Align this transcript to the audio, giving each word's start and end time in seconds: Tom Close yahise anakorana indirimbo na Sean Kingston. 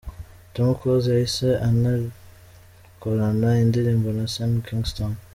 Tom 0.53 0.69
Close 0.79 1.07
yahise 1.15 1.49
anakorana 1.67 3.49
indirimbo 3.63 4.07
na 4.17 4.25
Sean 4.33 4.53
Kingston. 4.67 5.11